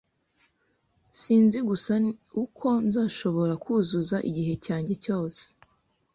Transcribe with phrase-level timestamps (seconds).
[1.21, 1.93] Sinzi gusa
[2.43, 5.43] uko nzashobora kuzuza igihe cyanjye cyose!